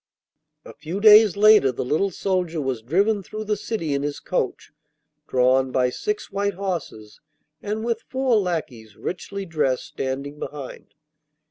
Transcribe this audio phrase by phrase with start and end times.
[0.65, 4.71] A few days later the little soldier was driven through the city in his coach
[5.27, 7.21] drawn by six white horses,
[7.61, 10.95] and with four lacqueys richly dressed standing behind.